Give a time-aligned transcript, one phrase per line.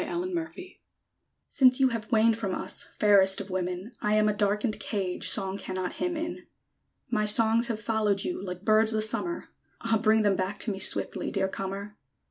[0.01, 0.65] A CARRIER SONG
[1.51, 5.59] Since you have waned from us, Fairest of women, I am a darkened cage Song
[5.59, 6.47] cannot hymn in.
[7.11, 9.49] My songs have followed you, Like birds the summer;
[9.81, 9.99] Ah!
[10.01, 11.97] bring them back to me, Swiftly, dear comer!